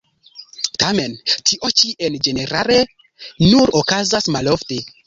Tamen 0.83 1.13
tio 1.51 1.71
ĉi 1.81 1.93
en 2.09 2.17
ĝenerale 2.29 2.81
nur 3.53 3.77
okazas 3.83 4.35
malofte. 4.39 4.85